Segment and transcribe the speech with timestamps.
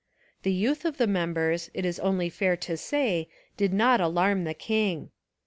[0.41, 4.55] The youth of the members, it is only fair to say, did not alarm the
[4.55, 5.11] king.